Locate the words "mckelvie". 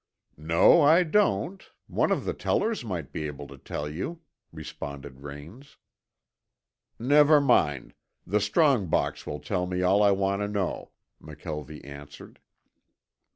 11.21-11.85